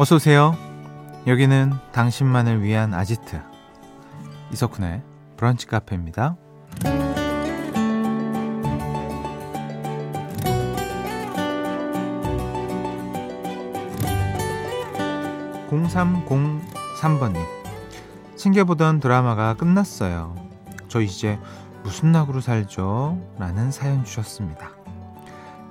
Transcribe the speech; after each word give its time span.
어서 0.00 0.14
오세요. 0.14 0.56
여기는 1.26 1.72
당신만을 1.90 2.62
위한 2.62 2.94
아지트 2.94 3.42
이석훈의 4.52 5.02
브런치 5.36 5.66
카페입니다. 5.66 6.36
0303번님 15.68 17.44
챙겨보던 18.36 19.00
드라마가 19.00 19.54
끝났어요. 19.54 20.36
저 20.86 21.00
이제 21.00 21.40
무슨 21.82 22.12
낙으로 22.12 22.40
살죠? 22.40 23.20
라는 23.36 23.72
사연 23.72 24.04
주셨습니다. 24.04 24.77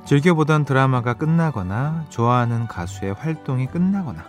즐겨보던 0.07 0.63
드라마가 0.63 1.15
끝나거나 1.15 2.05
좋아하는 2.07 2.65
가수의 2.67 3.13
활동이 3.13 3.67
끝나거나 3.67 4.23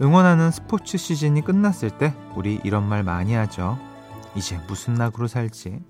응원하는 0.00 0.50
스포츠 0.50 0.96
시즌이 0.96 1.42
끝났을 1.42 1.90
때 1.90 2.14
우리 2.34 2.58
이런 2.64 2.88
말 2.88 3.02
많이 3.02 3.34
하죠. 3.34 3.78
이제 4.34 4.58
무슨 4.66 4.94
낙으로 4.94 5.26
살지? 5.26 5.80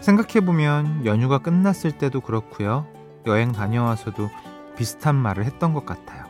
생각해보면 0.00 1.06
연휴가 1.06 1.38
끝났을 1.38 1.92
때도 1.92 2.20
그렇고요. 2.20 2.88
여행 3.26 3.52
다녀와서도 3.52 4.28
비슷한 4.76 5.14
말을 5.14 5.44
했던 5.44 5.72
것 5.72 5.86
같아요. 5.86 6.24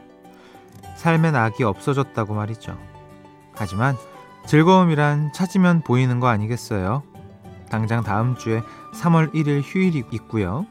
삶의 0.96 1.32
낙이 1.32 1.64
없어졌다고 1.64 2.34
말이죠. 2.34 2.78
하지만 3.54 3.96
즐거움이란 4.44 5.32
찾으면 5.32 5.80
보이는 5.80 6.20
거 6.20 6.28
아니겠어요? 6.28 7.02
당장 7.70 8.02
다음 8.02 8.36
주에 8.36 8.60
3월 8.92 9.32
1일 9.32 9.62
휴일이 9.64 10.04
있고요. 10.12 10.66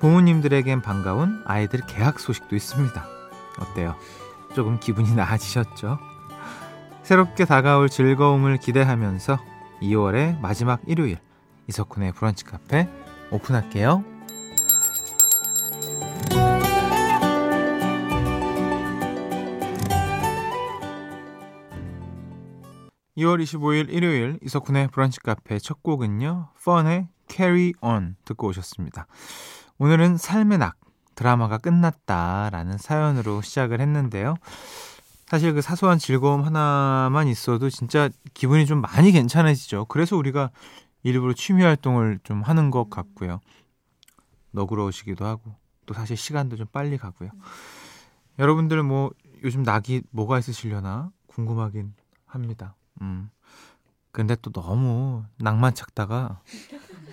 부모님들에겐 0.00 0.80
반가운 0.80 1.42
아이들 1.44 1.80
개학 1.86 2.18
소식도 2.18 2.56
있습니다. 2.56 3.06
어때요? 3.60 3.94
조금 4.54 4.80
기분이 4.80 5.14
나아지셨죠? 5.14 5.98
새롭게 7.02 7.44
다가올 7.44 7.88
즐거움을 7.88 8.56
기대하면서 8.56 9.38
2월의 9.82 10.40
마지막 10.40 10.80
일요일 10.86 11.18
이석훈의 11.68 12.12
브런치 12.12 12.44
카페 12.44 12.88
오픈할게요. 13.30 14.04
2월 23.18 23.42
25일 23.42 23.92
일요일 23.92 24.38
이석훈의 24.42 24.88
브런치 24.88 25.20
카페 25.20 25.58
첫 25.58 25.82
곡은요. 25.82 26.48
펀의 26.64 27.08
Carry 27.28 27.72
On 27.82 28.16
듣고 28.24 28.48
오셨습니다. 28.48 29.06
오늘은 29.82 30.18
삶의 30.18 30.58
낙 30.58 30.76
드라마가 31.14 31.56
끝났다라는 31.56 32.76
사연으로 32.76 33.40
시작을 33.40 33.80
했는데요. 33.80 34.36
사실 35.26 35.54
그 35.54 35.62
사소한 35.62 35.98
즐거움 35.98 36.44
하나만 36.44 37.28
있어도 37.28 37.70
진짜 37.70 38.10
기분이 38.34 38.66
좀 38.66 38.82
많이 38.82 39.10
괜찮아지죠. 39.10 39.86
그래서 39.86 40.18
우리가 40.18 40.50
일부러 41.02 41.32
취미 41.32 41.62
활동을 41.62 42.18
좀 42.24 42.42
하는 42.42 42.70
것 42.70 42.90
같고요. 42.90 43.40
너그러우시기도 44.50 45.24
하고 45.24 45.56
또 45.86 45.94
사실 45.94 46.14
시간도 46.14 46.56
좀 46.56 46.66
빨리 46.70 46.98
가고요. 46.98 47.30
여러분들 48.38 48.82
뭐 48.82 49.12
요즘 49.42 49.62
낙이 49.62 50.02
뭐가 50.10 50.38
있으시려나 50.40 51.10
궁금하긴 51.26 51.94
합니다. 52.26 52.74
음. 53.00 53.30
근데 54.12 54.36
또 54.42 54.52
너무 54.52 55.24
낭만 55.38 55.74
찾다가 55.74 56.42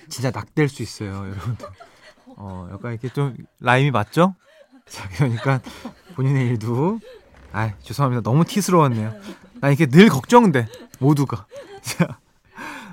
진짜 0.09 0.31
낙될 0.31 0.67
수 0.67 0.83
있어요, 0.83 1.29
여러분들. 1.29 1.65
어, 2.37 2.67
약간 2.71 2.93
이렇게 2.93 3.09
좀 3.09 3.35
라임이 3.59 3.91
맞죠? 3.91 4.35
자, 4.87 5.09
그러니까 5.09 5.59
본인의 6.15 6.47
일도 6.47 6.99
아, 7.51 7.73
죄송합니다. 7.79 8.21
너무 8.21 8.45
T스러웠네요. 8.45 9.13
나 9.59 9.69
이게 9.69 9.85
늘 9.87 10.09
걱정돼. 10.09 10.67
모두가. 10.99 11.45
자, 11.81 12.19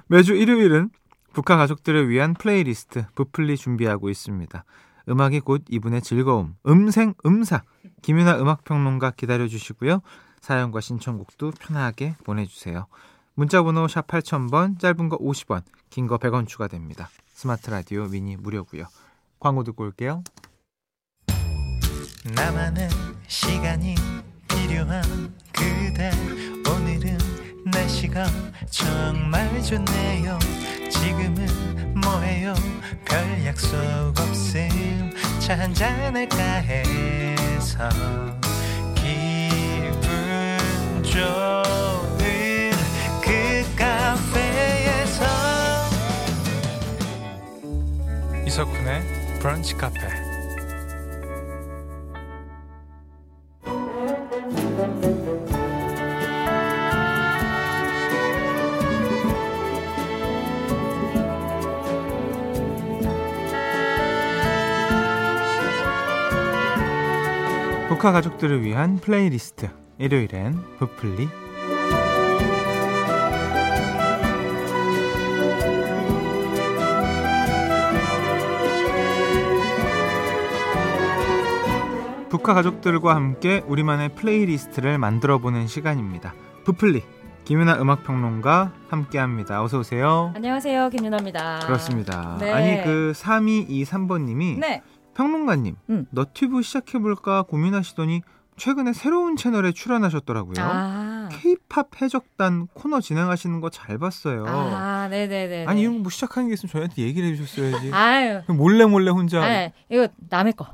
매주 0.06 0.34
일요일은 0.34 0.90
북카 1.32 1.58
가족들을 1.58 2.08
위한 2.08 2.34
플레이리스트 2.34 3.06
브플리 3.14 3.56
준비하고 3.56 4.08
있습니다. 4.08 4.64
음악이 5.08 5.40
곧 5.40 5.62
이분의 5.68 6.02
즐거움, 6.02 6.56
음생 6.66 7.14
음사. 7.26 7.62
김윤아 8.02 8.38
음악 8.40 8.64
평론가 8.64 9.10
기다려 9.12 9.46
주시고요. 9.48 10.00
사연과 10.40 10.80
신청곡도 10.80 11.52
편하게 11.58 12.16
보내 12.24 12.44
주세요. 12.46 12.86
문자 13.34 13.62
번호 13.62 13.88
샵 13.88 14.06
8000번, 14.06 14.78
짧은 14.78 15.08
거 15.08 15.18
50원, 15.18 15.62
긴 15.90 16.06
거 16.06 16.18
100원 16.18 16.46
추가됩니다. 16.46 17.08
스마트 17.32 17.70
라디오 17.70 18.06
미니 18.06 18.36
무료고요. 18.36 18.84
광고 19.44 19.62
듣고 19.62 19.84
올게요. 19.84 20.24
나만의 22.34 22.88
시간이 23.28 23.94
필요한 24.48 25.02
그대 25.52 26.10
오늘은 26.66 27.18
날씨가 27.66 28.24
정말 28.70 29.62
좋네요. 29.62 30.38
지금은 30.90 31.94
뭐해요? 32.00 32.54
별 33.04 33.44
약속 33.44 33.76
없음 34.18 35.12
차 35.40 35.58
한잔 35.58 36.16
할까 36.16 36.42
해서 36.42 37.90
기분 38.94 40.02
좋은 41.02 42.70
그 43.20 43.76
카페에서 43.76 45.26
이석훈의 48.46 49.13
브런치 49.44 49.74
카페. 49.74 50.00
북카 67.90 68.14
가족들을 68.14 68.62
위한 68.62 68.96
플레이리스트. 68.96 69.68
일요일엔 69.98 70.54
브플리 70.78 71.28
북카 82.34 82.52
가족들과 82.52 83.14
함께 83.14 83.62
우리만의 83.68 84.08
플레이리스트를 84.16 84.98
만들어보는 84.98 85.68
시간입니다. 85.68 86.34
브플리 86.64 87.04
김윤하 87.44 87.80
음악평론가 87.80 88.72
함께합니다. 88.88 89.62
어서 89.62 89.78
오세요. 89.78 90.32
안녕하세요, 90.34 90.90
김윤하입니다. 90.90 91.60
그렇습니다. 91.60 92.36
네. 92.40 92.50
아니 92.50 92.82
그 92.82 93.12
3223번님이 93.14 94.58
네. 94.58 94.82
평론가님 95.14 95.76
음. 95.90 96.06
너튜브 96.10 96.62
시작해볼까 96.62 97.42
고민하시더니 97.42 98.22
최근에 98.56 98.94
새로운 98.94 99.36
채널에 99.36 99.70
출연하셨더라고요. 99.70 100.54
아. 100.58 101.28
K-팝 101.30 102.02
해적단 102.02 102.66
코너 102.74 103.00
진행하시는 103.00 103.60
거 103.60 103.70
잘 103.70 103.96
봤어요. 103.98 104.44
아, 104.48 105.06
네네네. 105.08 105.66
아니 105.66 105.82
이거 105.82 105.92
뭐 105.92 106.10
시작하는 106.10 106.48
게 106.48 106.54
있으면 106.54 106.68
저희한테 106.72 107.02
얘기를 107.02 107.28
해주셨어야지. 107.30 107.92
아유. 107.94 108.40
몰래 108.48 108.86
몰래 108.86 109.12
혼자. 109.12 109.40
아 109.40 109.70
이거 109.88 110.08
남의 110.30 110.54
거. 110.54 110.66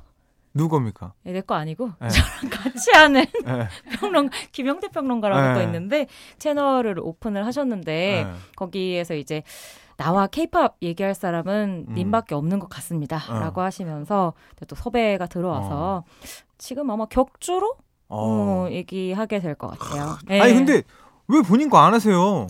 누구 0.60 0.76
겁니까? 0.76 1.14
네, 1.22 1.32
내거 1.32 1.54
아니고 1.54 1.90
네. 2.00 2.08
저랑 2.10 2.50
같이 2.50 2.90
하는 2.92 3.24
네. 3.44 3.68
평론 3.98 4.28
김영태 4.52 4.88
평론가라고 4.88 5.54
또 5.54 5.58
네. 5.60 5.64
있는데 5.64 6.06
채널을 6.38 6.98
오픈을 7.00 7.46
하셨는데 7.46 8.24
네. 8.26 8.32
거기에서 8.56 9.14
이제 9.14 9.42
나와 9.96 10.26
케이팝 10.26 10.76
얘기할 10.82 11.14
사람은 11.14 11.86
음. 11.88 11.94
님밖에 11.94 12.34
없는 12.34 12.58
것 12.58 12.68
같습니다라고 12.68 13.60
어. 13.62 13.64
하시면서 13.64 14.34
또 14.68 14.76
섭외가 14.76 15.26
들어와서 15.26 16.04
어. 16.06 16.28
지금 16.58 16.90
아마 16.90 17.06
격주로 17.06 17.74
어. 18.08 18.66
어 18.66 18.70
얘기하게 18.70 19.40
될 19.40 19.54
것 19.54 19.68
같아요. 19.78 20.18
네. 20.26 20.40
아니 20.40 20.52
근데 20.54 20.82
왜 21.28 21.40
본인 21.42 21.70
거 21.70 21.78
안 21.78 21.94
하세요? 21.94 22.46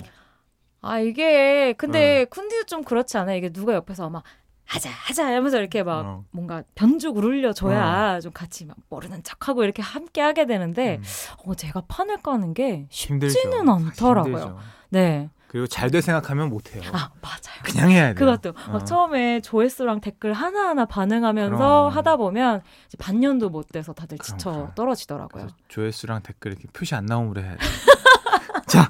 아 0.82 0.98
이게 0.98 1.74
근데 1.74 2.24
쿤디도 2.30 2.66
좀 2.66 2.82
그렇지 2.82 3.18
않아요? 3.18 3.36
이게 3.36 3.50
누가 3.50 3.74
옆에서 3.74 4.06
아마 4.06 4.22
하자 4.70 4.88
하자 4.88 5.26
하면서 5.34 5.58
이렇게 5.58 5.82
막 5.82 5.98
어. 6.06 6.24
뭔가 6.30 6.62
변죽을 6.76 7.24
울려줘야 7.24 8.16
어. 8.16 8.20
좀 8.20 8.30
같이 8.32 8.64
막 8.66 8.76
모르는 8.88 9.24
척하고 9.24 9.64
이렇게 9.64 9.82
함께 9.82 10.20
하게 10.20 10.46
되는데 10.46 10.98
음. 10.98 11.02
어 11.44 11.54
제가 11.56 11.82
판을 11.88 12.18
까는 12.18 12.54
게 12.54 12.86
쉽지는 12.88 13.28
힘들죠. 13.30 13.72
않더라고요. 13.72 14.32
힘들죠. 14.36 14.58
네. 14.90 15.28
그리고 15.48 15.66
잘 15.66 15.90
될 15.90 16.02
생각하면 16.02 16.48
못해요. 16.50 16.82
아 16.92 17.10
맞아요. 17.20 17.60
그냥 17.64 17.90
해야 17.90 18.14
돼요. 18.14 18.14
그것도 18.14 18.50
어. 18.68 18.72
막 18.74 18.86
처음에 18.86 19.40
조회수랑 19.40 20.00
댓글 20.00 20.32
하나 20.34 20.68
하나 20.68 20.84
반응하면서 20.84 21.56
그럼. 21.56 21.88
하다 21.92 22.16
보면 22.16 22.62
반년도 23.00 23.48
못 23.50 23.66
돼서 23.72 23.92
다들 23.92 24.18
지쳐 24.18 24.52
그럼. 24.52 24.72
떨어지더라고요. 24.76 25.48
조회수랑 25.66 26.22
댓글 26.22 26.52
이렇게 26.52 26.68
표시 26.72 26.94
안 26.94 27.06
나오면 27.06 27.34
그래. 27.34 27.56
자 28.68 28.88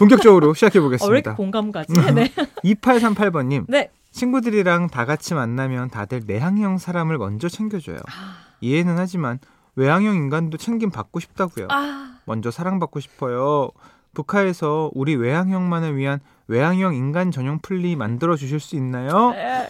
본격적으로 0.00 0.52
시작해 0.54 0.80
보겠습니다. 0.80 1.06
어, 1.08 1.12
왜 1.12 1.18
이렇게 1.20 1.36
공감 1.36 1.70
가지? 1.70 1.92
네. 2.12 2.32
2838번님. 2.64 3.66
네. 3.68 3.88
친구들이랑 4.12 4.88
다 4.88 5.04
같이 5.04 5.34
만나면 5.34 5.90
다들 5.90 6.22
내향형 6.26 6.78
사람을 6.78 7.18
먼저 7.18 7.48
챙겨줘요. 7.48 7.96
아. 7.96 8.36
이해는 8.60 8.98
하지만 8.98 9.38
외향형 9.74 10.14
인간도 10.14 10.58
챙김 10.58 10.90
받고 10.90 11.18
싶다고요. 11.20 11.68
아. 11.70 12.18
먼저 12.24 12.50
사랑받고 12.50 13.00
싶어요. 13.00 13.70
북한에서 14.14 14.90
우리 14.94 15.16
외향형만을 15.16 15.96
위한 15.96 16.20
외향형 16.46 16.94
인간 16.94 17.30
전용 17.30 17.58
플리 17.60 17.96
만들어 17.96 18.36
주실 18.36 18.60
수 18.60 18.76
있나요? 18.76 19.30
네. 19.30 19.68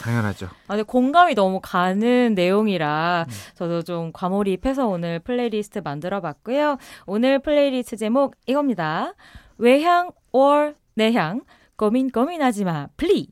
당연하죠. 0.00 0.46
아, 0.46 0.68
근데 0.68 0.82
공감이 0.82 1.34
너무 1.34 1.60
가는 1.62 2.34
내용이라 2.34 3.26
음. 3.28 3.32
저도 3.54 3.82
좀 3.82 4.12
과몰입해서 4.12 4.86
오늘 4.86 5.18
플레이리스트 5.20 5.80
만들어 5.82 6.20
봤고요. 6.20 6.78
오늘 7.06 7.40
플레이리스트 7.40 7.96
제목 7.96 8.34
이겁니다. 8.46 9.14
외향 9.58 10.10
or 10.32 10.74
내향 10.94 11.42
고민 11.76 12.10
고민하지 12.10 12.64
마. 12.64 12.88
플리. 12.96 13.28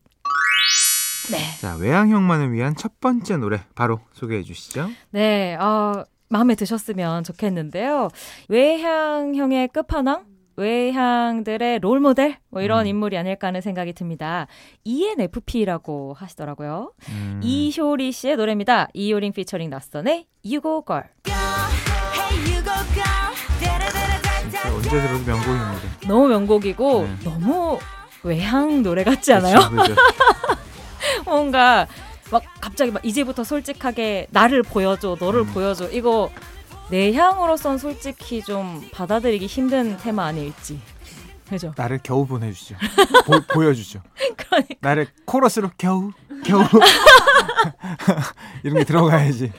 네. 1.31 1.39
자, 1.61 1.77
외향형만을 1.77 2.53
위한 2.53 2.75
첫 2.77 3.01
번째 3.01 3.37
노래 3.37 3.61
바로 3.75 4.01
소개해 4.13 4.43
주시죠. 4.43 4.91
네. 5.11 5.57
어, 5.57 6.05
마음에 6.29 6.55
드셨으면 6.55 7.25
좋겠는데요. 7.25 8.09
외향형의 8.49 9.69
끝판왕 9.69 10.25
외향들의 10.57 11.79
롤모델 11.81 12.37
뭐 12.51 12.61
이런 12.61 12.83
음. 12.83 12.87
인물이 12.87 13.17
아닐까 13.17 13.47
하는 13.47 13.61
생각이 13.63 13.95
듭니다. 13.95 14.47
ENFP라고 14.85 16.15
하시더라고요. 16.19 16.93
음. 17.09 17.41
이효리 17.43 18.13
씨의 18.13 18.37
노래입니다. 18.37 18.89
이효린 18.93 19.33
피처링 19.33 19.71
낯선의 19.71 20.27
You 20.45 20.61
Go 20.61 20.85
Girl. 20.87 21.05
진짜 24.41 24.75
언제 24.75 24.91
들어도 24.91 25.25
명곡입니다. 25.25 26.09
너무 26.09 26.29
명곡이고 26.29 27.03
네. 27.05 27.25
너무 27.25 27.79
외향 28.23 28.83
노래 28.83 29.03
같지 29.03 29.33
않아요? 29.33 29.57
그렇죠, 29.71 29.71
그렇죠. 29.71 29.95
뭔가 31.25 31.87
막 32.31 32.43
갑자기 32.61 32.91
막 32.91 33.05
이제부터 33.05 33.45
솔직하게 33.45 34.29
나를 34.31 34.63
보여줘, 34.63 35.17
너를 35.19 35.41
음. 35.41 35.47
보여줘. 35.53 35.89
이거 35.91 36.31
내향으로선 36.91 37.79
솔직히 37.79 38.43
좀 38.43 38.87
받아들이기 38.93 39.47
힘든 39.47 39.97
테마 39.99 40.27
아닐지. 40.27 40.81
그죠? 41.49 41.73
나를 41.77 41.99
겨우 42.03 42.27
보내주죠. 42.27 42.77
보, 43.27 43.41
보여주죠. 43.55 44.01
그러니까 44.37 44.75
나를 44.81 45.09
코러스로 45.25 45.71
겨우 45.77 46.13
겨우 46.45 46.63
이런 48.63 48.79
게 48.79 48.85
들어가야지. 48.85 49.53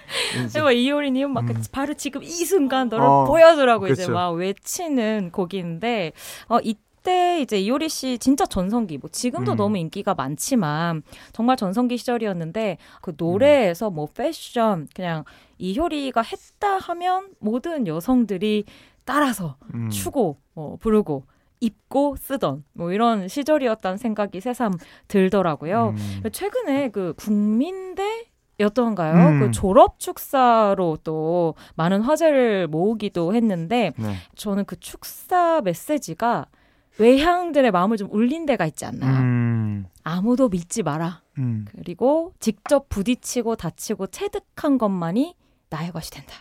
그리고 0.53 0.71
이효리님 0.71 1.31
막 1.31 1.49
음. 1.49 1.63
바로 1.71 1.93
지금 1.93 2.23
이 2.23 2.27
순간 2.45 2.87
너를 2.87 3.05
어, 3.05 3.25
보여주라고 3.25 3.87
이제 3.87 4.03
그쵸. 4.03 4.13
막 4.13 4.29
외치는 4.31 5.31
곡인데 5.33 6.13
어 6.47 6.59
이 6.63 6.75
때 7.03 7.41
이제 7.41 7.59
이효리 7.59 7.89
씨 7.89 8.17
진짜 8.17 8.45
전성기 8.45 8.97
뭐 8.97 9.09
지금도 9.09 9.53
음. 9.53 9.57
너무 9.57 9.77
인기가 9.77 10.13
많지만 10.13 11.03
정말 11.33 11.57
전성기 11.57 11.97
시절이었는데 11.97 12.77
그 13.01 13.13
노래에서 13.17 13.89
뭐 13.89 14.07
패션 14.13 14.87
그냥 14.93 15.23
이효리가 15.57 16.21
했다 16.21 16.77
하면 16.77 17.29
모든 17.39 17.87
여성들이 17.87 18.65
따라서 19.05 19.57
음. 19.73 19.89
추고 19.89 20.37
어, 20.55 20.77
부르고 20.79 21.25
입고 21.59 22.15
쓰던 22.17 22.63
뭐 22.73 22.91
이런 22.91 23.27
시절이었다는 23.27 23.97
생각이 23.97 24.41
새삼 24.41 24.73
들더라고요. 25.07 25.93
음. 25.95 26.29
최근에 26.31 26.89
그 26.89 27.13
국민대 27.17 28.31
였던가요? 28.59 29.13
음. 29.13 29.39
그 29.39 29.51
졸업 29.51 29.99
축사로 29.99 30.97
또 31.03 31.55
많은 31.75 32.01
화제를 32.01 32.67
모으기도 32.67 33.33
했는데 33.33 33.93
네. 33.97 34.15
저는 34.35 34.65
그 34.65 34.79
축사 34.79 35.61
메시지가 35.61 36.47
외향들의 36.97 37.71
마음을 37.71 37.97
좀 37.97 38.07
울린 38.11 38.45
데가 38.45 38.65
있지 38.65 38.85
않나. 38.85 39.07
음. 39.21 39.85
아무도 40.03 40.49
믿지 40.49 40.83
마라. 40.83 41.21
음. 41.37 41.65
그리고 41.75 42.33
직접 42.39 42.89
부딪히고 42.89 43.55
다치고 43.55 44.07
체득한 44.07 44.77
것만이 44.77 45.35
나의 45.69 45.91
것이 45.91 46.11
된다. 46.11 46.33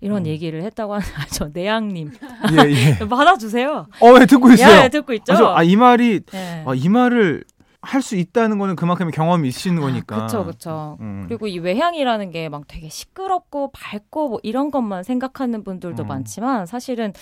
이런 0.00 0.22
음. 0.22 0.26
얘기를 0.26 0.62
했다고 0.62 0.94
하는 0.94 1.06
아, 1.16 1.26
저 1.30 1.50
내향님 1.52 2.12
예, 2.52 2.70
예. 2.70 2.98
받아주세요. 3.08 3.86
어, 4.00 4.10
왜 4.12 4.24
듣고 4.26 4.50
있어요? 4.52 4.76
야, 4.84 4.88
듣고 4.88 5.12
있죠. 5.14 5.32
아, 5.32 5.36
저, 5.36 5.54
아, 5.54 5.62
이 5.62 5.76
말이 5.76 6.20
네. 6.20 6.64
아, 6.66 6.74
이 6.74 6.88
말을 6.88 7.44
할 7.86 8.00
수 8.00 8.16
있다는 8.16 8.58
거는 8.58 8.76
그만큼의 8.76 9.12
경험이 9.12 9.48
있으신 9.48 9.78
거니까. 9.78 10.22
그쵸, 10.24 10.46
그쵸. 10.46 10.96
음. 11.02 11.26
그리고 11.28 11.46
이 11.46 11.58
외향이라는 11.58 12.30
게 12.30 12.48
막 12.48 12.62
되게 12.66 12.88
시끄럽고 12.88 13.72
밝고 13.74 14.28
뭐 14.30 14.38
이런 14.42 14.70
것만 14.70 15.02
생각하는 15.02 15.64
분들도 15.64 16.04
음. 16.04 16.08
많지만 16.08 16.64
사실은 16.64 17.12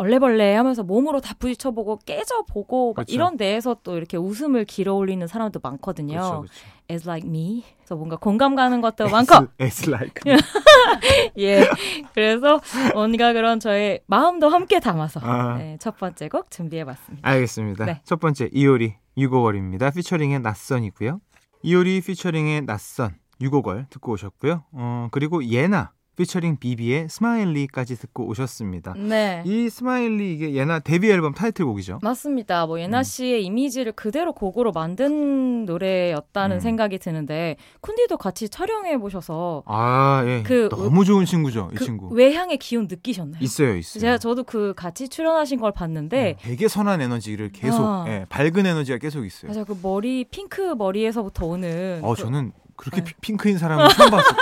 얼레벌레 0.00 0.54
하면서 0.54 0.82
몸으로 0.82 1.20
다 1.20 1.34
부딪혀보고 1.38 1.98
깨져보고 2.06 2.94
막 2.96 3.02
그쵸. 3.04 3.14
이런 3.14 3.36
데에서 3.36 3.76
또 3.82 3.98
이렇게 3.98 4.16
웃음을 4.16 4.64
길어 4.64 4.94
올리는 4.94 5.26
사람도 5.26 5.60
많거든요. 5.62 6.14
그렇죠, 6.14 6.40
그렇죠. 6.40 6.54
As 6.90 7.06
like 7.06 7.28
me. 7.28 7.64
그래서 7.76 7.96
뭔가 7.96 8.16
공감 8.16 8.54
가는 8.54 8.80
것도 8.80 9.10
많고. 9.10 9.34
It's 9.60 9.86
like. 9.86 10.22
예. 11.36 11.68
그래서 12.14 12.62
뭔가 12.94 13.34
그런 13.34 13.60
저의 13.60 14.00
마음도 14.06 14.48
함께 14.48 14.80
담아서 14.80 15.20
아. 15.20 15.58
네, 15.58 15.76
첫 15.78 15.98
번째 15.98 16.30
곡 16.30 16.50
준비해봤습니다. 16.50 17.28
알겠습니다. 17.28 17.84
네. 17.84 18.00
첫 18.04 18.20
번째 18.20 18.48
이효리 18.52 18.94
U-Go-Girl입니다. 19.18 19.90
피처링에 19.90 20.40
낯선이고요. 20.40 21.20
이효리 21.62 22.00
피처링에 22.00 22.62
낯선 22.62 23.16
U-Go-Girl 23.42 23.88
듣고 23.90 24.12
오셨고요. 24.12 24.64
어 24.72 25.08
그리고 25.10 25.44
예나 25.44 25.92
피처링 26.16 26.58
비비의 26.58 27.08
SMILEY까지 27.08 27.96
듣고 27.98 28.26
오셨습니다. 28.28 28.94
네. 28.98 29.42
이 29.46 29.70
SMILEY 29.70 30.34
이게 30.34 30.52
예나 30.54 30.78
데뷔 30.80 31.10
앨범 31.10 31.32
타이틀곡이죠. 31.32 32.00
맞습니다. 32.02 32.66
뭐 32.66 32.78
예나 32.78 32.98
음. 32.98 33.02
씨의 33.02 33.44
이미지를 33.46 33.92
그대로 33.92 34.32
곡으로 34.34 34.72
만든 34.72 35.64
노래였다는 35.64 36.56
음. 36.56 36.60
생각이 36.60 36.98
드는데 36.98 37.56
쿤디도 37.80 38.18
같이 38.18 38.48
촬영해 38.50 38.98
보셔서 38.98 39.62
아 39.66 40.22
예. 40.26 40.42
그 40.42 40.68
너무 40.70 41.04
좋은 41.06 41.24
친구죠 41.24 41.70
이 41.72 41.76
그 41.76 41.84
친구. 41.86 42.08
외향의 42.14 42.58
기운 42.58 42.86
느끼셨나요? 42.86 43.42
있어요 43.42 43.76
있어요. 43.76 44.00
제가 44.00 44.18
저도 44.18 44.44
그 44.44 44.74
같이 44.76 45.08
출연하신 45.08 45.58
걸 45.60 45.72
봤는데 45.72 46.36
음, 46.38 46.42
되게 46.42 46.68
선한 46.68 47.00
에너지를 47.00 47.50
계속 47.52 47.82
아. 47.82 48.04
예, 48.08 48.26
밝은 48.28 48.66
에너지가 48.66 48.98
계속 48.98 49.24
있어요. 49.24 49.48
맞아 49.48 49.64
그 49.64 49.74
머리 49.82 50.24
핑크 50.24 50.60
머리에서부터 50.74 51.46
오는 51.46 52.00
어 52.02 52.14
그- 52.14 52.20
저는 52.20 52.52
그렇게 52.76 52.98
네. 53.02 53.04
피- 53.04 53.14
핑크인 53.20 53.56
사람을 53.58 53.88
처음 53.90 54.10
봤어요. 54.10 54.36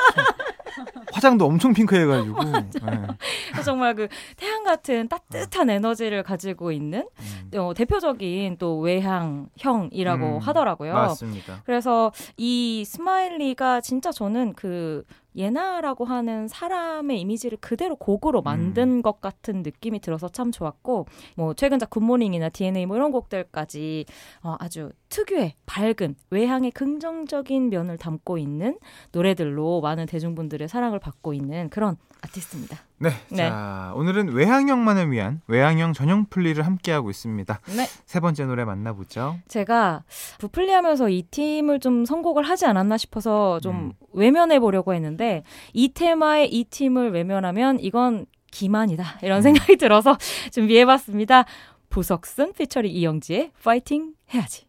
화장도 1.12 1.44
엄청 1.46 1.72
핑크해가지고. 1.72 2.36
예. 3.58 3.62
정말 3.62 3.94
그 3.94 4.08
태양 4.36 4.64
같은 4.64 5.08
따뜻한 5.08 5.70
에너지를 5.70 6.22
가지고 6.22 6.72
있는 6.72 7.06
음. 7.52 7.58
어, 7.58 7.72
대표적인 7.74 8.56
또 8.58 8.78
외향형이라고 8.78 10.26
음, 10.26 10.38
하더라고요. 10.38 10.94
맞습니다. 10.94 11.62
그래서 11.64 12.12
이 12.36 12.84
SMILEY가 12.86 13.80
진짜 13.80 14.10
저는 14.12 14.54
그 14.54 15.04
예나라고 15.38 16.04
하는 16.04 16.48
사람의 16.48 17.20
이미지를 17.20 17.58
그대로 17.60 17.96
곡으로 17.96 18.42
만든 18.42 18.98
음. 18.98 19.02
것 19.02 19.20
같은 19.20 19.62
느낌이 19.62 20.00
들어서 20.00 20.28
참 20.28 20.50
좋았고 20.50 21.06
뭐 21.36 21.54
최근 21.54 21.78
작 21.78 21.90
Good 21.90 22.07
Morning이나 22.07 22.48
DNA 22.50 22.86
뭐 22.86 22.96
이런 22.96 23.12
곡들까지 23.12 24.04
어, 24.42 24.56
아주 24.58 24.90
특유의 25.08 25.54
밝은 25.66 26.16
외향의 26.30 26.72
긍정적인 26.72 27.70
면을 27.70 27.96
담고 27.96 28.38
있는 28.38 28.78
노래들로 29.12 29.80
많은 29.80 30.06
대중분들의 30.06 30.68
사랑을 30.68 30.98
받고 30.98 31.32
있는 31.32 31.70
그런 31.70 31.96
아티스트입니다. 32.22 32.78
네, 32.98 33.10
네. 33.30 33.36
자 33.36 33.92
오늘은 33.94 34.32
외향형만을 34.32 35.10
위한 35.10 35.40
외향형 35.46 35.92
전용 35.92 36.26
플리를 36.26 36.64
함께하고 36.64 37.10
있습니다. 37.10 37.60
네. 37.76 37.86
세 38.06 38.20
번째 38.20 38.46
노래 38.46 38.64
만나보죠. 38.64 39.38
제가 39.48 40.04
부플리 40.38 40.70
하면서 40.72 41.08
이 41.08 41.22
팀을 41.22 41.80
좀 41.80 42.04
선곡을 42.04 42.42
하지 42.42 42.66
않았나 42.66 42.96
싶어서 42.96 43.60
좀 43.60 43.76
음. 43.76 43.92
외면해 44.12 44.58
보려고 44.58 44.94
했는데 44.94 45.42
이 45.72 45.92
테마에 45.92 46.46
이 46.46 46.64
팀을 46.64 47.12
외면하면 47.12 47.78
이건 47.80 48.26
기만이다 48.50 49.20
이런 49.22 49.38
음. 49.38 49.42
생각이 49.42 49.76
들어서 49.76 50.16
준비해 50.52 50.84
봤습니다. 50.84 51.44
부석순 51.90 52.52
피처링 52.52 52.92
이영지의 52.92 53.52
파이팅 53.62 54.12
해야지. 54.34 54.66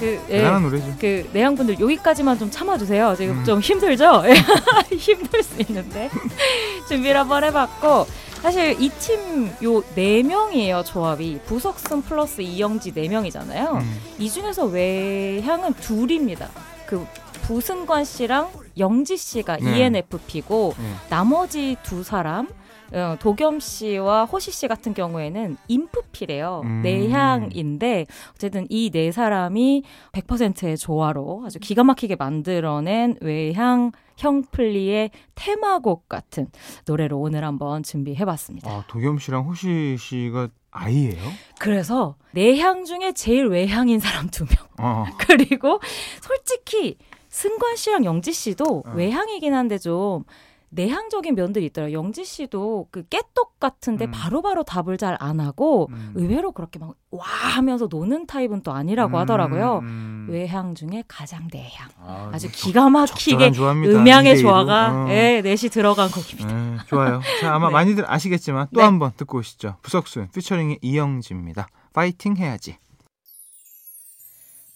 그, 0.00 0.20
예, 0.30 0.38
대단한 0.38 0.62
노래죠. 0.62 0.94
그 0.98 1.28
내향분들 1.32 1.78
여기까지만 1.78 2.38
좀 2.38 2.50
참아주세요. 2.50 3.14
지금 3.16 3.38
음. 3.38 3.44
좀 3.44 3.60
힘들죠? 3.60 4.22
힘들 4.96 5.42
수 5.42 5.60
있는데 5.68 6.08
준비를 6.88 7.20
한번 7.20 7.44
해봤고 7.44 8.06
사실 8.42 8.74
이 8.80 8.88
팀 8.98 9.50
요 9.62 9.82
네 9.94 10.22
명이에요 10.22 10.82
조합이 10.84 11.38
부석순 11.46 12.02
플러스 12.02 12.40
이영지 12.40 12.92
네 12.94 13.08
명이잖아요. 13.08 13.78
음. 13.82 14.00
이 14.18 14.30
중에서 14.30 14.64
외향은 14.64 15.74
둘입니다. 15.74 16.48
그 16.86 17.06
부승관 17.50 18.04
씨랑 18.04 18.48
영지 18.78 19.16
씨가 19.16 19.56
네. 19.56 19.78
ENFP고 19.80 20.72
네. 20.78 20.84
나머지 21.08 21.76
두 21.82 22.04
사람 22.04 22.46
어, 22.92 23.16
도겸 23.18 23.58
씨와 23.58 24.24
호시 24.26 24.52
씨 24.52 24.68
같은 24.68 24.94
경우에는 24.94 25.56
인프피래요. 25.66 26.60
음. 26.62 26.82
내향인데 26.82 28.06
어쨌든 28.34 28.66
이 28.70 28.90
네 28.92 29.10
사람이 29.10 29.82
100%의 30.12 30.76
조화로 30.76 31.42
아주 31.44 31.58
기가 31.58 31.82
막히게 31.82 32.14
만들어낸 32.14 33.16
외향 33.20 33.90
형플리의 34.16 35.10
테마곡 35.34 36.08
같은 36.08 36.46
노래로 36.86 37.18
오늘 37.18 37.44
한번 37.44 37.82
준비해봤습니다. 37.82 38.70
아, 38.70 38.84
도겸 38.86 39.18
씨랑 39.18 39.48
호시 39.48 39.96
씨가 39.98 40.48
아이예요? 40.70 41.20
그래서 41.58 42.14
내향 42.30 42.84
중에 42.84 43.10
제일 43.12 43.46
외향인 43.46 43.98
사람 43.98 44.28
두 44.28 44.44
명. 44.44 44.54
어. 44.78 45.04
그리고 45.26 45.80
솔직히 46.20 46.96
승관 47.30 47.76
씨랑 47.76 48.04
영지 48.04 48.32
씨도 48.32 48.82
어. 48.86 48.90
외향이긴 48.94 49.54
한데 49.54 49.78
좀 49.78 50.24
내향적인 50.72 51.34
면들이 51.34 51.66
있더라고요. 51.66 51.96
영지 51.98 52.24
씨도 52.24 52.88
그 52.92 53.04
깨똑 53.08 53.58
같은데 53.58 54.04
음. 54.06 54.10
바로바로 54.12 54.62
답을 54.62 54.98
잘 54.98 55.16
안 55.18 55.40
하고 55.40 55.88
음. 55.90 56.12
의외로 56.14 56.52
그렇게 56.52 56.78
막 56.78 56.94
와 57.12 57.24
하면서 57.26 57.88
노는 57.90 58.26
타입은 58.28 58.62
또 58.62 58.70
아니라고 58.72 59.16
음, 59.16 59.20
하더라고요. 59.20 59.80
음. 59.82 60.28
외향 60.30 60.76
중에 60.76 61.02
가장 61.08 61.48
내향. 61.52 61.88
아, 61.98 62.30
아주 62.32 62.46
적- 62.52 62.56
기가 62.66 62.88
막히게. 62.88 63.48
음향의 63.58 64.36
2대2로. 64.36 64.40
조화가 64.42 64.92
어. 64.92 65.08
예, 65.08 65.40
넷이 65.42 65.70
들어간 65.70 66.08
곡입니다. 66.08 66.54
네, 66.54 66.76
좋아요. 66.86 67.20
자, 67.40 67.52
아마 67.52 67.66
네. 67.70 67.72
많이들 67.72 68.04
아시겠지만 68.08 68.68
또 68.72 68.78
네. 68.78 68.84
한번 68.84 69.10
듣고 69.16 69.38
오시죠. 69.38 69.78
부석순 69.82 70.28
피처링의 70.32 70.78
이영지입니다. 70.82 71.66
파이팅 71.92 72.36
해야지. 72.36 72.76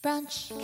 브런치 0.03 0.55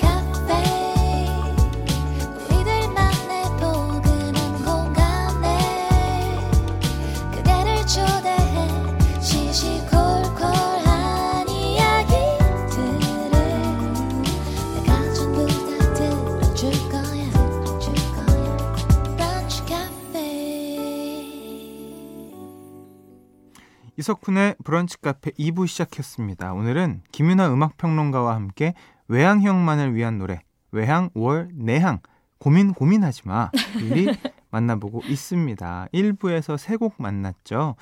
이석훈의 24.14 24.56
브런치 24.64 25.00
카페 25.00 25.30
2부 25.32 25.66
시작했습니다. 25.68 26.52
오늘은 26.52 27.02
김윤하 27.12 27.52
음악평론가와 27.52 28.34
함께 28.34 28.74
외향형만을 29.08 29.94
위한 29.94 30.18
노래 30.18 30.40
외향 30.72 31.10
or 31.14 31.48
내향 31.54 32.00
고민 32.38 32.72
고민하지 32.74 33.28
마 33.28 33.50
미리 33.78 34.06
만나보고 34.50 35.02
있습니다. 35.06 35.88
1부에서 35.94 36.56
세 36.58 36.76
곡 36.76 36.94
만났죠. 36.98 37.76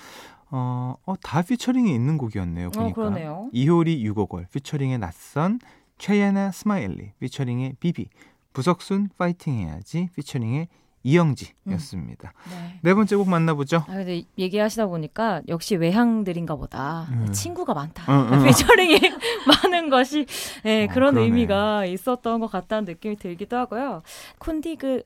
어, 0.50 0.94
어, 1.06 1.14
다 1.22 1.40
피처링이 1.42 1.94
있는 1.94 2.18
곡이었네요. 2.18 2.70
보니까. 2.70 3.02
어. 3.32 3.48
이효리 3.52 4.04
U-Go-Girl 4.04 4.48
피처링에 4.52 4.98
낯선 4.98 5.60
최예나 5.96 6.50
SMILEY 6.52 7.12
피처링에 7.20 7.76
비비 7.80 8.06
부석순 8.52 9.08
파이팅 9.16 9.54
해야지 9.54 10.10
피처링에 10.14 10.68
이영지였습니다. 11.08 12.32
네. 12.50 12.80
네 12.82 12.94
번째 12.94 13.16
곡 13.16 13.28
만나보죠. 13.28 13.78
아, 13.88 13.92
근데 13.92 14.22
얘기하시다 14.36 14.86
보니까 14.86 15.40
역시 15.48 15.76
외향들인가 15.76 16.56
보다. 16.56 17.06
음. 17.10 17.32
친구가 17.32 17.74
많다. 17.74 18.04
응, 18.08 18.28
응. 18.32 18.44
피처링이 18.46 19.00
많은 19.64 19.88
것이 19.90 20.26
예, 20.66 20.84
어, 20.84 20.88
그런 20.92 21.14
그러네. 21.14 21.22
의미가 21.22 21.86
있었던 21.86 22.40
것 22.40 22.50
같다는 22.50 22.84
느낌이 22.84 23.16
들기도 23.16 23.56
하고요. 23.56 24.02
콘디 24.38 24.76
그 24.76 25.02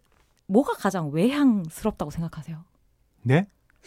뭐가 0.47 0.75
가장 0.75 1.11
외향스럽다고 1.12 2.11
생각하세요? 2.11 2.59
네? 3.23 3.47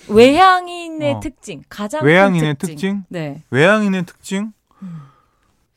외향인의 0.10 1.14
어. 1.16 1.20
특징, 1.20 1.64
가장 1.70 2.02
큰 2.02 2.08
외향인의 2.08 2.56
특징. 2.56 2.76
특징? 2.76 3.04
네. 3.10 3.44
외향인의 3.50 4.06
특징? 4.06 4.54
음. 4.82 5.02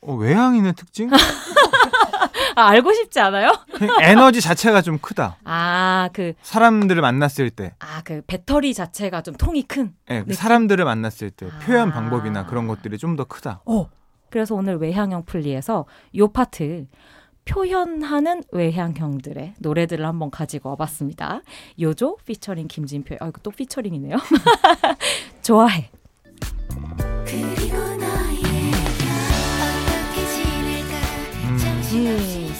어, 0.01 0.13
외향인의 0.15 0.73
특징? 0.73 1.09
아, 2.55 2.67
알고 2.69 2.93
싶지 2.93 3.19
않아요? 3.19 3.51
그냥 3.73 3.95
에너지 4.01 4.41
자체가 4.41 4.81
좀 4.81 4.97
크다. 4.99 5.37
아, 5.43 6.09
그, 6.13 6.33
사람들을 6.41 7.01
만났을 7.01 7.49
때, 7.49 7.73
아, 7.79 8.01
그 8.03 8.21
배터리 8.27 8.73
자체가 8.73 9.21
좀 9.21 9.35
통이 9.35 9.63
큰. 9.63 9.93
예, 10.09 10.19
그 10.19 10.25
느낌? 10.25 10.33
사람들을 10.33 10.83
만났을 10.85 11.29
때 11.31 11.47
아. 11.47 11.59
표현 11.59 11.91
방법이나 11.91 12.45
그런 12.45 12.67
것들이 12.67 12.97
좀 12.97 13.15
더 13.15 13.23
크다. 13.25 13.61
어. 13.65 13.89
그래서 14.29 14.53
오늘 14.53 14.77
외향형 14.77 15.25
플리에서 15.25 15.85
요 16.17 16.27
파트 16.27 16.85
표현하는 17.45 18.43
외향형들의 18.51 19.55
노래들을 19.57 20.05
한번 20.05 20.29
가지고 20.29 20.69
와봤습니다. 20.69 21.41
요조 21.81 22.17
피처링 22.25 22.67
김진표. 22.67 23.15
아, 23.21 23.27
이거 23.29 23.39
또 23.41 23.49
피처링이네요. 23.49 24.17
좋아해. 25.41 25.89
음, 31.97 32.53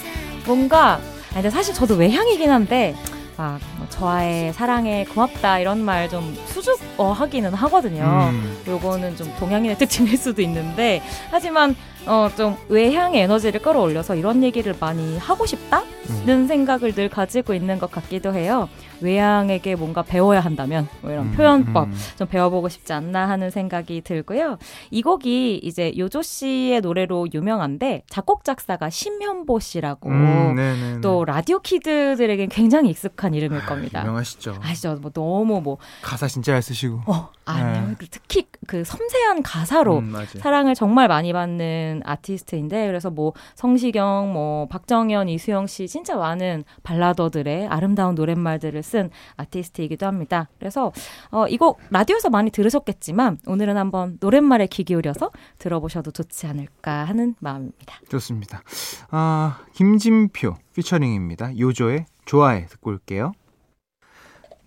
뭔가 0.46 0.94
아니, 1.32 1.34
근데 1.44 1.50
사실 1.50 1.74
저도 1.74 1.96
외향이긴 1.96 2.50
한데 2.50 2.96
막 3.38 3.60
뭐, 3.78 3.88
좋아해, 3.90 4.52
사랑해, 4.52 5.06
고맙다 5.06 5.60
이런 5.60 5.80
말 5.84 6.10
좀 6.10 6.36
수줍어 6.48 7.14
하기는 7.14 7.54
하거든요. 7.54 8.30
음, 8.32 8.58
요거는 8.68 9.16
좀 9.16 9.32
동양인의 9.40 9.78
특징일 9.78 10.18
수도 10.18 10.42
있는데 10.42 11.02
하지만 11.32 11.76
어 12.06 12.30
좀 12.36 12.58
외향의 12.70 13.22
에너지를 13.24 13.62
끌어올려서 13.62 14.16
이런 14.16 14.42
얘기를 14.44 14.76
많이 14.80 15.18
하고 15.20 15.46
싶다는 15.46 15.86
음. 16.28 16.48
생각을 16.48 16.94
늘 16.94 17.10
가지고 17.10 17.54
있는 17.54 17.80
것 17.80 17.92
같기도 17.92 18.34
해요. 18.34 18.70
외향에게 19.02 19.76
뭔가 19.76 20.02
배워야 20.02 20.40
한다면 20.42 20.88
뭐 21.02 21.12
이런 21.12 21.28
음, 21.28 21.32
표현법 21.32 21.88
음. 21.88 21.94
좀 22.18 22.28
배워보고 22.28 22.70
싶지 22.70 22.92
않나 22.94 23.30
하는 23.30 23.50
생각이 23.50 24.02
들고요. 24.02 24.58
이 24.92 25.02
곡이 25.02 25.58
이제 25.58 25.94
요조 25.98 26.22
씨의 26.22 26.82
노래로 26.82 27.28
유명한데 27.34 28.04
작곡 28.10 28.44
작사가 28.44 28.90
심현보 28.90 29.60
씨라고 29.60 30.10
음. 30.10 31.00
또 31.02 31.24
라디오 31.26 31.60
키드들에겐 31.60 32.50
굉장히 32.50 32.90
익숙한 32.90 33.34
이름일 33.34 33.62
아, 33.62 33.66
겁니다. 33.66 34.02
유명하시죠. 34.02 34.56
아시죠? 34.62 34.98
뭐 35.02 35.12
너무 35.12 35.62
뭐 35.62 35.78
가사 36.02 36.28
진짜 36.28 36.54
잘 36.54 36.62
쓰시고. 36.62 37.02
어, 37.06 37.30
아니요. 37.46 37.88
네. 37.90 37.96
그 37.98 38.08
특히 38.10 38.48
그 38.68 38.84
섬세한 38.84 39.44
가사로 39.44 40.00
음. 40.00 40.14
사랑을 40.40 40.76
정말 40.76 41.08
많이 41.08 41.34
받는 41.34 42.02
아티스트인데 42.06 42.88
그래서 42.88 43.10
뭐 43.10 43.34
성시경, 43.56 44.32
뭐 44.34 44.68
박정현, 44.68 45.30
이수영 45.30 45.68
씨 45.68 45.88
진짜 46.00 46.16
많은 46.16 46.64
발라더들의 46.84 47.68
아름다운 47.68 48.16
노랫말들을 48.16 48.82
쓴 48.84 49.10
아티스트이기도 49.36 50.06
합니다. 50.06 50.48
그래서 50.58 50.92
어, 51.32 51.46
이 51.48 51.58
곡 51.58 51.80
라디오에서 51.90 52.30
많이 52.30 52.52
들으셨겠지만 52.52 53.40
오늘은 53.46 53.76
한번 53.76 54.18
노랫말에 54.22 54.68
귀 54.68 54.86
기울여서 54.86 55.32
들어보셔도 55.58 56.12
좋지 56.12 56.48
않을까 56.48 57.04
하는 57.04 57.36
마음입니다. 57.40 58.00
좋습니다. 58.10 58.64
아, 59.12 59.60
김진표 59.74 60.56
피처링입니다. 60.74 61.58
요조의 61.60 62.06
좋아해 62.26 62.66
듣고 62.68 62.92
올게요. 62.92 63.34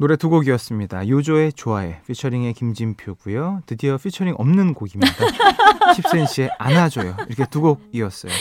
노래 0.03 0.17
두 0.17 0.31
곡이었습니다. 0.31 1.07
요조의 1.07 1.53
좋아해 1.53 2.01
피처링의 2.09 2.55
김진표고요. 2.55 3.63
드디어 3.67 3.97
피처링 3.97 4.35
없는 4.37 4.75
곡입니다. 4.75 5.15
10cm의 5.95 6.51
안아줘요. 6.59 7.15
이렇게 7.29 7.47
두 7.49 7.61
곡이었어요. 7.61 8.33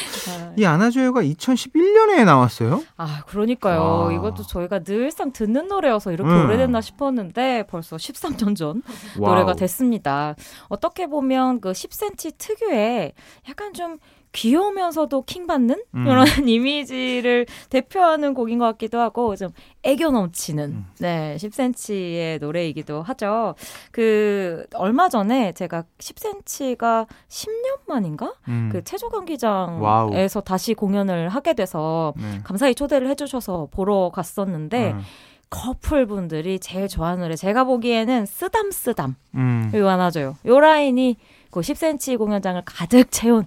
이 0.57 0.65
안아줘요가 0.65 1.21
2011년에 1.21 2.25
나왔어요. 2.25 2.81
아, 2.97 3.21
그러니까요. 3.27 3.79
와. 3.79 4.11
이것도 4.11 4.41
저희가 4.41 4.79
늘상 4.79 5.31
듣는 5.31 5.67
노래여서 5.67 6.11
이렇게 6.11 6.31
음. 6.31 6.45
오래됐나 6.45 6.81
싶었는데 6.81 7.67
벌써 7.69 7.95
13년 7.95 8.55
전 8.55 8.81
와우. 9.19 9.35
노래가 9.35 9.53
됐습니다. 9.53 10.33
어떻게 10.67 11.05
보면 11.05 11.61
그 11.61 11.73
10cm 11.73 12.39
특유의 12.39 13.13
약간 13.47 13.71
좀 13.73 13.99
귀여우면서도 14.31 15.23
킹받는 15.23 15.83
음. 15.95 16.05
그런 16.05 16.25
이미지를 16.47 17.45
대표하는 17.69 18.33
곡인 18.33 18.59
것 18.59 18.65
같기도 18.65 18.99
하고 18.99 19.35
좀 19.35 19.49
애교 19.83 20.11
넘치는 20.11 20.63
음. 20.71 20.85
네 20.99 21.35
10cm의 21.37 22.39
노래이기도 22.39 23.01
하죠. 23.03 23.55
그 23.91 24.65
얼마 24.73 25.09
전에 25.09 25.51
제가 25.51 25.83
10cm가 25.99 27.07
10년 27.27 27.87
만인가 27.87 28.33
음. 28.47 28.69
그 28.71 28.83
체조. 28.83 29.11
경기장에서 29.11 30.41
다시 30.41 30.73
공연을 30.73 31.29
하게 31.29 31.53
돼서 31.53 32.13
네. 32.17 32.41
감사히 32.43 32.73
초대를 32.73 33.09
해주셔서 33.09 33.67
보러 33.71 34.09
갔었는데 34.13 34.91
음. 34.91 35.01
커플분들이 35.49 36.59
제일 36.59 36.87
좋아하는 36.87 37.23
노래 37.23 37.35
제가 37.35 37.65
보기에는 37.65 38.25
쓰담쓰담 38.25 39.15
음. 39.35 39.71
이거 39.75 39.89
안아줘요. 39.89 40.37
요 40.45 40.59
라인이 40.59 41.17
그 41.51 41.59
10cm 41.59 42.17
공연장을 42.17 42.61
가득 42.65 43.11
채운 43.11 43.45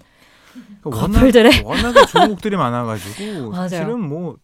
커플들의 0.82 1.62
워낙, 1.64 1.86
워낙에 1.88 2.06
좋은 2.06 2.28
곡들이 2.28 2.56
많아가지고 2.56 3.50
맞아요. 3.50 3.68
사실은 3.68 4.00
뭐 4.00 4.36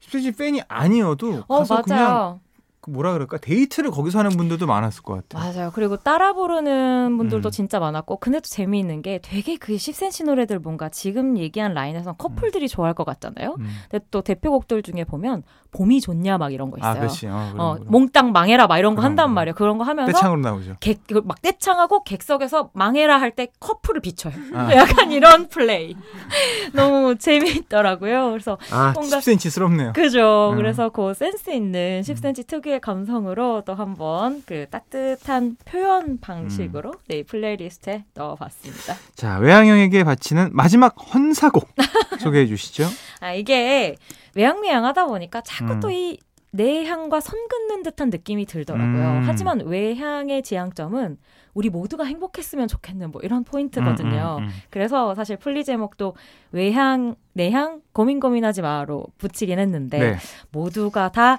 10cm 0.00 0.36
팬이 0.38 0.62
아니어도 0.68 1.44
어 1.46 1.58
가서 1.58 1.82
그냥 1.82 1.98
맞아요. 1.98 2.40
그 2.42 2.43
뭐라 2.90 3.12
그럴까 3.12 3.38
데이트를 3.38 3.90
거기서 3.90 4.18
하는 4.18 4.30
분들도 4.32 4.66
많았을 4.66 5.02
것 5.02 5.28
같아요. 5.28 5.52
맞아요. 5.52 5.70
그리고 5.74 5.96
따라 5.96 6.32
부르는 6.32 7.16
분들도 7.18 7.48
음. 7.48 7.50
진짜 7.50 7.78
많았고, 7.80 8.16
근데 8.18 8.38
또 8.40 8.48
재미있는 8.48 9.02
게 9.02 9.20
되게 9.22 9.56
그 9.56 9.74
10cm 9.74 10.24
노래들 10.26 10.58
뭔가 10.58 10.88
지금 10.88 11.36
얘기한 11.38 11.74
라인에서 11.74 12.12
커플들이 12.14 12.68
좋아할 12.68 12.94
것 12.94 13.04
같잖아요. 13.04 13.56
음. 13.58 13.68
근데 13.90 14.04
또 14.10 14.20
대표곡들 14.22 14.82
중에 14.82 15.04
보면 15.04 15.42
봄이 15.72 16.00
좋냐 16.00 16.38
막 16.38 16.52
이런 16.52 16.70
거 16.70 16.76
있어요. 16.78 16.90
아, 16.90 16.94
그렇지. 16.94 17.26
어, 17.26 17.48
그럼, 17.52 17.60
어, 17.60 17.74
그럼. 17.74 17.86
몽땅 17.90 18.32
망해라 18.32 18.66
막 18.68 18.78
이런 18.78 18.94
거 18.94 19.02
한단 19.02 19.24
그럼. 19.26 19.34
말이에요. 19.34 19.54
그런 19.54 19.76
거 19.78 19.84
하면서 19.84 20.12
떼창으로 20.12 20.40
나오죠. 20.40 20.76
객, 20.80 21.06
그 21.06 21.24
막 21.24 21.42
떼창하고 21.42 22.04
객석에서 22.04 22.70
망해라 22.74 23.20
할 23.20 23.34
때 23.34 23.48
커플을 23.58 24.00
비춰요. 24.00 24.34
아. 24.54 24.68
약간 24.76 25.10
이런 25.10 25.48
플레이. 25.48 25.96
너무 26.72 27.16
재미있더라고요. 27.16 28.30
그래서 28.30 28.58
아, 28.70 28.92
뭔가- 28.94 29.18
10cm스럽네요. 29.18 29.92
그죠. 29.94 30.50
음. 30.52 30.56
그래서 30.56 30.88
그 30.90 31.12
센스 31.14 31.50
있는 31.50 32.00
10cm 32.02 32.46
특유의 32.46 32.73
감성으로 32.78 33.62
또 33.64 33.74
한번 33.74 34.42
그 34.46 34.66
따뜻한 34.70 35.56
표현 35.64 36.18
방식으로 36.20 36.90
음. 36.90 36.98
네, 37.08 37.22
플레이리스트에 37.22 38.04
넣어봤습니다. 38.14 38.94
자, 39.14 39.38
외향형에게 39.38 40.04
바치는 40.04 40.50
마지막 40.52 40.94
헌사곡 41.14 41.68
소개해 42.20 42.46
주시죠. 42.46 42.86
아, 43.20 43.32
이게 43.32 43.96
외향외향하다 44.34 45.06
보니까 45.06 45.40
자꾸 45.42 45.74
음. 45.74 45.80
또이 45.80 46.18
내 46.50 46.84
향과 46.84 47.18
선 47.20 47.48
긋는 47.48 47.82
듯한 47.82 48.10
느낌이 48.10 48.46
들더라고요. 48.46 49.18
음. 49.18 49.22
하지만 49.26 49.66
외향의 49.66 50.42
지향점은 50.42 51.18
우리 51.54 51.70
모두가 51.70 52.04
행복했으면 52.04 52.68
좋겠는 52.68 53.10
뭐 53.10 53.22
이런 53.22 53.44
포인트거든요. 53.44 54.36
음, 54.38 54.44
음, 54.44 54.48
음. 54.48 54.50
그래서 54.70 55.14
사실 55.14 55.36
플리 55.36 55.64
제목도 55.64 56.14
외향, 56.52 57.14
내향, 57.32 57.80
고민 57.92 58.20
고민하지 58.20 58.62
마로 58.62 59.06
붙이긴 59.18 59.58
했는데 59.58 59.98
네. 59.98 60.16
모두가 60.50 61.10
다 61.10 61.38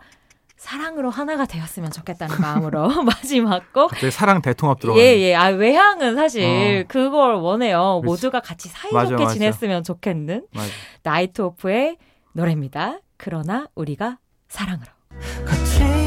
사랑으로 0.58 1.10
하나가 1.10 1.46
되었으면 1.46 1.92
좋겠다는 1.92 2.40
마음으로 2.40 2.88
마지막 3.04 3.74
곡. 3.74 3.90
갑자기 3.92 4.12
사랑 4.12 4.42
대통합 4.42 4.80
들어가. 4.80 5.00
예, 5.00 5.04
예. 5.20 5.36
아, 5.36 5.48
외향은 5.48 6.16
사실 6.16 6.84
어. 6.86 6.88
그걸 6.88 7.36
원해요. 7.36 8.00
그렇지. 8.02 8.06
모두가 8.06 8.40
같이 8.40 8.70
사이좋게 8.70 8.94
맞아, 8.96 9.16
맞아. 9.16 9.34
지냈으면 9.34 9.84
좋겠는 9.84 10.48
맞아. 10.54 10.68
나이트 11.04 11.42
오프의 11.42 11.98
노래입니다. 12.34 13.00
그러나 13.18 13.68
우리가 13.76 14.18
사랑으로. 14.48 14.88
같이 15.46 16.05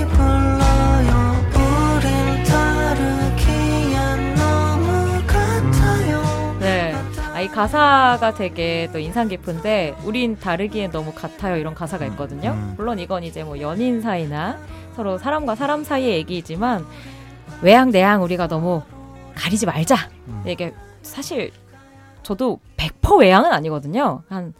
이 7.49 7.51
가사가 7.51 8.35
되게 8.35 8.91
또 8.93 8.99
인상 8.99 9.27
깊은데, 9.27 9.97
우린 10.05 10.39
다르기엔 10.39 10.91
너무 10.91 11.13
같아요. 11.15 11.57
이런 11.57 11.75
가사가 11.75 12.05
있거든요. 12.09 12.51
음. 12.51 12.75
물론 12.77 12.99
이건 12.99 13.25
이제 13.25 13.43
뭐 13.43 13.59
연인 13.59 14.03
사이나 14.03 14.59
서로 14.95 15.17
사람과 15.17 15.55
사람 15.55 15.83
사이의 15.83 16.19
얘기이지만, 16.19 16.85
외향, 17.63 17.91
내향 17.91 18.23
우리가 18.23 18.49
너무 18.49 18.83
가리지 19.35 19.65
말자. 19.65 19.97
음. 20.29 20.43
이게 20.47 20.75
사실 21.01 21.51
저도 22.23 22.61
100% 22.77 23.19
외향은 23.19 23.51
아니거든요. 23.51 24.23
한 24.29 24.53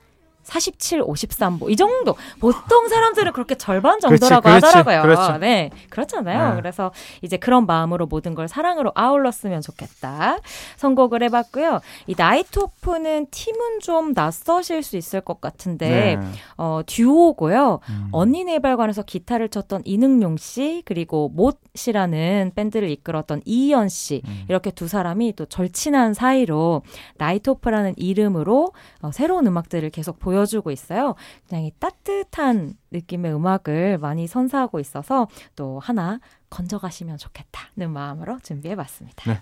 47, 0.49 1.03
53, 1.03 1.59
뭐, 1.59 1.69
이 1.69 1.77
정도. 1.77 2.17
보통 2.41 2.89
사람들은 2.89 3.33
그렇게 3.33 3.55
절반 3.55 4.01
정도라고 4.01 4.43
그렇지, 4.43 4.61
그렇지, 4.61 4.77
하더라고요. 4.79 5.03
그렇죠. 5.03 5.39
네. 5.39 5.71
그렇잖아요. 5.91 6.55
네. 6.55 6.57
그래서 6.57 6.91
이제 7.21 7.37
그런 7.37 7.67
마음으로 7.67 8.07
모든 8.07 8.35
걸 8.35 8.49
사랑으로 8.49 8.93
아울렀으면 8.95 9.61
좋겠다. 9.61 10.39
선곡을 10.79 11.23
해봤고요. 11.25 11.81
이 12.07 12.15
나이트 12.17 12.61
오프는 12.61 13.27
팀은 13.31 13.81
좀 13.81 14.13
낯서실 14.15 14.83
수 14.83 14.97
있을 14.97 15.21
것 15.21 15.43
같은데, 15.43 16.17
네. 16.17 16.29
어, 16.57 16.81
듀오고요. 16.87 17.81
음. 17.91 18.09
언니 18.13 18.45
네발관에서 18.45 19.03
기타를 19.03 19.51
쳤던 19.51 19.83
이능용 19.85 20.39
씨, 20.39 20.83
그리고 20.87 21.31
못이라는 21.35 22.53
밴드를 22.55 22.89
이끌었던 22.89 23.43
이희연 23.45 23.91
씨, 23.91 24.23
음. 24.27 24.45
이렇게 24.49 24.71
두 24.71 24.89
사람이 24.89 25.35
또 25.37 25.45
절친한 25.45 26.15
사이로 26.15 26.83
Night 27.19 27.51
Off라는 27.51 27.95
이름으로 27.99 28.73
어, 29.03 29.11
새로운 29.13 29.47
음악들을 29.47 29.91
계속 29.91 30.19
보여 30.19 30.38
주고 30.47 30.71
있어요. 30.71 31.15
이 31.53 31.71
따뜻한 31.79 32.75
느낌의 32.91 33.35
음악을 33.35 33.99
많이 33.99 34.27
선사하고 34.27 34.81
있어서 34.81 35.29
또 35.57 35.79
하나 35.79 36.21
건져가시면 36.51 37.19
좋겠다는 37.19 37.93
마음으로 37.93 38.39
준비해봤습니다. 38.43 39.31
네. 39.31 39.41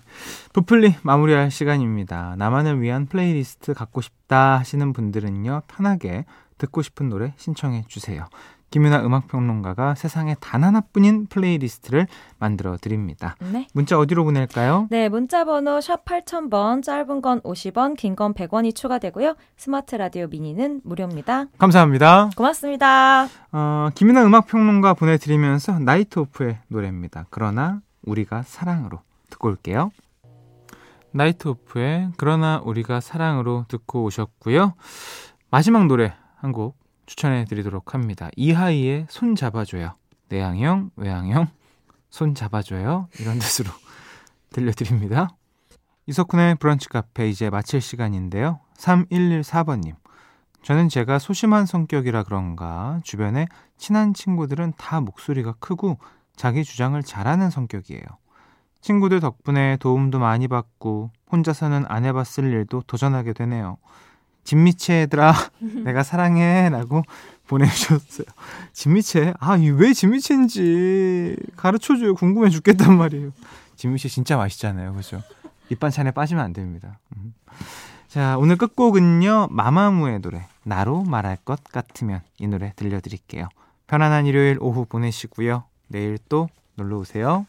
브플리 0.53 0.95
마무리할 1.03 1.51
시간입니다. 1.51 2.35
나만을 2.37 2.81
위한 2.81 3.05
플레이리스트 3.05 3.73
갖고 3.73 4.01
싶다 4.01 4.59
하시는 4.59 4.91
분들은요, 4.93 5.63
편하게 5.67 6.25
듣고 6.57 6.81
싶은 6.81 7.09
노래 7.09 7.33
신청해 7.37 7.85
주세요. 7.87 8.27
김윤하 8.69 9.05
음악평론가가 9.05 9.95
세상에 9.95 10.35
단 10.39 10.63
하나뿐인 10.63 11.27
플레이리스트를 11.27 12.05
만들어 12.37 12.77
드립니다. 12.77 13.35
네. 13.39 13.67
문자 13.73 13.97
어디로 13.97 14.23
보낼까요? 14.25 14.87
네, 14.89 15.07
문자 15.09 15.45
번호 15.45 15.79
샵 15.79 16.03
8000번, 16.05 16.83
짧은 16.83 17.21
건 17.21 17.41
50원, 17.41 17.95
긴 17.95 18.15
건 18.15 18.33
100원이 18.33 18.75
추가되고요. 18.75 19.35
스마트 19.55 19.95
라디오 19.95 20.27
미니는 20.27 20.81
무료입니다. 20.83 21.45
감사합니다. 21.57 22.31
고맙습니다. 22.35 23.27
어, 23.51 23.89
김윤하 23.95 24.25
음악평론가 24.25 24.95
보내드리면서 24.95 25.79
Night 25.79 26.19
Off의 26.19 26.57
노래입니다. 26.67 27.25
그러나 27.29 27.79
우리가 28.03 28.43
사랑으로 28.43 28.99
듣고 29.29 29.47
올게요. 29.49 29.91
Night 31.11 31.47
Off의 31.47 32.09
그러나 32.17 32.61
우리가 32.63 32.99
사랑으로 32.99 33.65
듣고 33.69 34.03
오셨고요. 34.03 34.73
마지막 35.49 35.85
노래 35.87 36.13
한곡 36.37 36.75
추천해 37.07 37.45
드리도록 37.45 37.95
합니다. 37.95 38.29
이하이의 38.35 39.07
손 39.09 39.35
잡아줘요. 39.35 39.95
내향형, 40.29 40.91
외향형, 40.97 41.47
손 42.11 42.35
잡아줘요. 42.35 43.07
이런 43.19 43.39
뜻으로 43.39 43.71
들려드립니다. 44.51 45.29
이석훈의 46.05 46.55
브런치 46.55 46.89
카페 46.89 47.27
이제 47.27 47.49
마칠 47.49 47.81
시간인데요. 47.81 48.59
3114번님. 48.77 49.95
저는 50.61 50.89
제가 50.89 51.17
소심한 51.17 51.65
성격이라 51.65 52.23
그런가 52.23 52.99
주변에 53.03 53.47
친한 53.77 54.13
친구들은 54.13 54.73
다 54.77 54.99
목소리가 54.99 55.53
크고 55.59 55.97
자기 56.35 56.63
주장을 56.63 57.01
잘하는 57.01 57.49
성격이에요. 57.49 58.03
친구들 58.81 59.21
덕분에 59.21 59.77
도움도 59.77 60.19
많이 60.19 60.47
받고 60.47 61.11
혼자서는 61.31 61.85
안 61.87 62.05
해봤을 62.05 62.51
일도 62.51 62.83
도전하게 62.85 63.33
되네요. 63.33 63.77
진미채 64.47 65.01
얘들아 65.01 65.33
내가 65.83 66.03
사랑해 66.03 66.69
라고 66.69 67.03
보내주셨어요. 67.47 68.25
진미채? 68.71 69.33
아, 69.41 69.57
이왜 69.57 69.91
진미채인지 69.91 71.35
가르쳐줘요. 71.57 72.15
궁금해 72.15 72.49
죽겠단 72.49 72.97
말이에요. 72.97 73.31
진미채 73.75 74.07
진짜 74.07 74.37
맛있잖아요. 74.37 74.93
그죠? 74.93 75.21
밑반찬에 75.69 76.11
빠지면 76.11 76.45
안 76.45 76.53
됩니다. 76.53 76.97
음. 77.17 77.33
자, 78.07 78.37
오늘 78.37 78.55
끝곡은요. 78.55 79.49
마마무의 79.51 80.21
노래 80.21 80.47
나로 80.63 81.03
말할 81.03 81.35
것 81.43 81.61
같으면 81.65 82.21
이 82.39 82.47
노래 82.47 82.71
들려드릴게요. 82.77 83.49
편안한 83.87 84.25
일요일 84.27 84.59
오후 84.61 84.85
보내시고요. 84.85 85.65
내일 85.89 86.17
또 86.29 86.47
놀러 86.75 86.99
오세요. 86.99 87.45